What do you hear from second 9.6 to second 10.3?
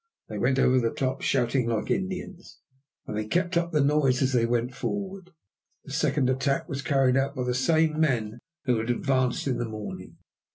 morning.